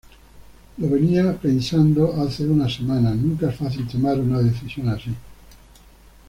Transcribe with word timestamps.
Lo 0.77 0.89
venía 0.89 1.31
pensando 1.37 2.13
hace 2.23 2.47
unas 2.47 2.73
semanas, 2.73 3.15
nunca 3.17 3.51
es 3.51 3.55
fácil 3.55 3.87
tomar 3.87 4.19
una 4.19 4.39
decisión 4.39 4.89
así. 4.89 5.13